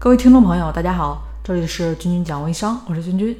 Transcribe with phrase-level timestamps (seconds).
[0.00, 3.36] 各位听众朋友，大家好，这里是君君讲微商，我是君君。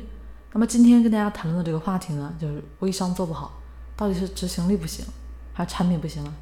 [0.53, 3.53] 那么今天跟大家谈论的这个话题呢，就是微商做不好，
[3.95, 5.07] 到底是执行力不行，
[5.52, 6.34] 还是产品不行呢？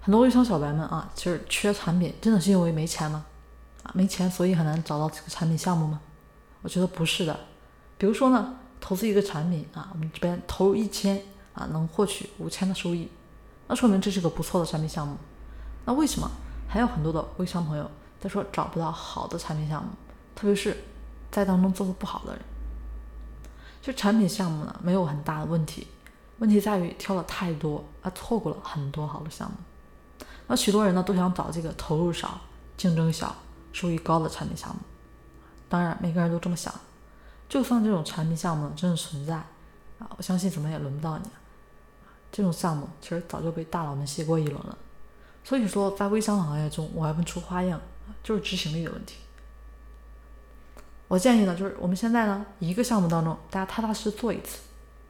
[0.00, 3.26] 很多微商小白们啊，其实缺产品，真的是因为没钱吗？
[3.82, 6.00] 啊，没钱所以很难找到这个产品项目吗？
[6.62, 7.38] 我觉得不是的。
[7.98, 11.20] 比如说呢，投资一个产品啊，我们这边投入一千
[11.52, 13.10] 啊，能获取五千的收益，
[13.68, 15.18] 那说明这是个不错的产品项目。
[15.84, 16.30] 那为什么
[16.66, 17.90] 还有很多的微商朋友
[18.22, 19.90] 他说找不到好的产品项目？
[20.36, 20.76] 特别是
[21.30, 22.42] 在当中做的不好的人，
[23.82, 25.88] 就产品项目呢没有很大的问题，
[26.38, 29.56] 问题在于挑了太多，啊错过了很多好的项目。
[30.46, 32.40] 那许多人呢都想找这个投入少、
[32.76, 33.34] 竞争小、
[33.72, 34.76] 收益高的产品项目。
[35.68, 36.72] 当然，每个人都这么想。
[37.48, 39.34] 就算这种产品项目真的存在，
[39.98, 41.24] 啊，我相信怎么也轮不到你。
[42.30, 44.78] 这种项目其实早就被大佬们洗过一轮了。
[45.44, 47.80] 所以说，在微商行业中，我还不出花样，
[48.22, 49.16] 就是执行力的问题。
[51.08, 54.60] 我建议呢，就是我们现在呢，一个项目当中，大家踏踏实实做一次，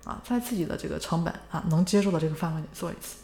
[0.05, 3.19] 啊，在自己的这个成本啊能接受的这个范围内做一次。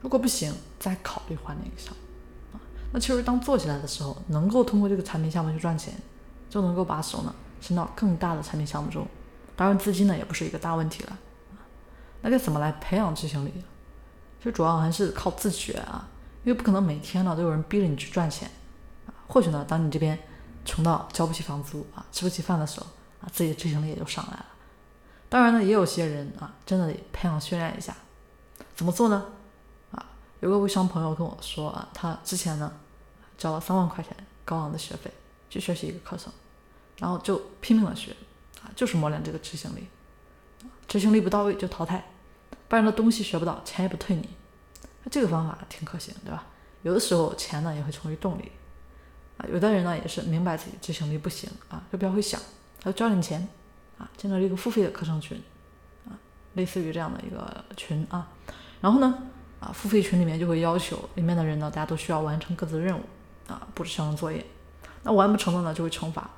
[0.00, 2.56] 如果不行，再考虑换哪个项目。
[2.56, 2.60] 啊，
[2.92, 5.92] 那其实当做起来的时候，能够通过这个产品项目去赚钱，
[6.48, 9.06] 就能够把手呢伸到更大的产品项目中。
[9.56, 11.18] 当然，资金呢也不是一个大问题了。
[12.22, 13.52] 那该怎么来培养执行力？
[14.38, 16.08] 其实主要还是靠自觉啊。
[16.44, 18.48] 因为不可能每天呢都有人逼着你去赚钱，
[19.06, 20.18] 啊，或许呢，当你这边
[20.64, 22.86] 穷到交不起房租啊，吃不起饭的时候，
[23.22, 24.46] 啊，自己的执行力也就上来了。
[25.30, 27.96] 当然呢，也有些人啊，真的得培养训练一下，
[28.76, 29.26] 怎么做呢？
[29.90, 30.06] 啊，
[30.40, 32.70] 有个微商朋友跟我说啊，他之前呢
[33.38, 35.10] 交了三万块钱高昂的学费
[35.48, 36.30] 去学习一个课程，
[36.98, 38.14] 然后就拼命的学，
[38.62, 39.88] 啊，就是磨练这个执行力，
[40.86, 42.04] 执行力不到位就淘汰，
[42.68, 44.28] 不然的东西学不到，钱也不退你。
[45.10, 46.46] 这个方法挺可行，对吧？
[46.82, 48.50] 有的时候钱呢也会成为动力
[49.38, 49.46] 啊。
[49.52, 52.40] 有的人呢也是明白自己执行力不行啊，就比较会想，
[52.80, 53.46] 他就交点钱
[53.98, 55.40] 啊，建了一个付费的课程群
[56.06, 56.12] 啊，
[56.54, 58.28] 类似于这样的一个群啊。
[58.80, 59.18] 然后呢
[59.60, 63.02] 啊，付费群里面就会要求里面的人呢，大家都需要完成各自的任务
[63.48, 64.44] 啊，布置相应作业。
[65.02, 66.30] 那完不成的呢就会惩罚，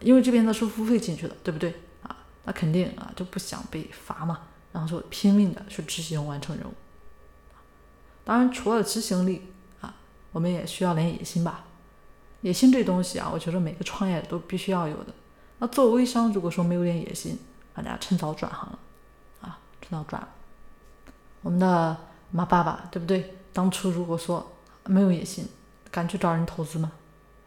[0.00, 2.16] 因为这边呢是付费进去的，对不对啊？
[2.44, 4.40] 那肯定啊就不想被罚嘛，
[4.72, 6.72] 然后就拼命的去执行完成任务。
[8.28, 9.50] 当然，除了执行力
[9.80, 9.94] 啊，
[10.32, 11.64] 我们也需要点野心吧。
[12.42, 15.06] 野心这东西啊，我觉得每个创业都必须要有的。
[15.60, 17.38] 那做微商，如果说没有点野心，
[17.72, 18.78] 大家趁早转行了
[19.40, 20.28] 啊，趁早转。
[21.40, 21.96] 我们的
[22.30, 23.34] 马爸爸对不对？
[23.54, 24.52] 当初如果说
[24.84, 25.48] 没有野心，
[25.90, 26.92] 敢去找人投资吗？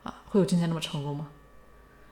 [0.01, 1.27] 啊，会有今天那么成功吗？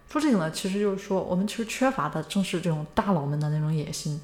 [0.08, 4.22] 说这个呢，其实就是说，我们其实缺乏的正是这种大佬们的那种野心。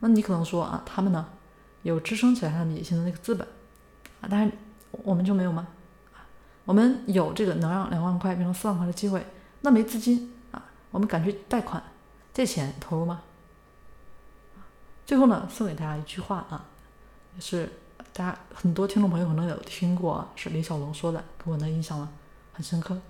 [0.00, 1.26] 那你可能说啊，他们呢？
[1.82, 3.46] 有支撑起来他们野心的那个资本
[4.20, 4.52] 啊，但是
[4.90, 5.68] 我们就没有吗？
[6.64, 9.24] 我们有这个能让两万块变成四万块的机会，
[9.62, 11.82] 那没资金啊，我们敢去贷款
[12.34, 13.22] 借钱投入吗？
[15.06, 16.66] 最后呢，送给大家一句话啊，
[17.34, 17.72] 也是
[18.12, 22.08] 大家很多听众朋友可能有听过，是李小龙说的，给我的印象呢
[22.52, 23.00] 很深刻。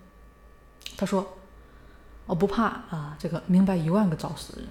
[0.97, 1.37] 他说
[2.27, 4.69] ：“我不怕啊，这个明白一万个招式的人，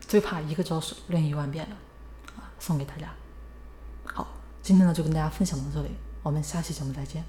[0.00, 1.74] 最怕一个招式练一万遍的。”
[2.36, 3.08] 啊，送给大家。
[4.70, 5.88] 今天呢就跟大家分享到这里，
[6.22, 7.24] 我们下期节目再见。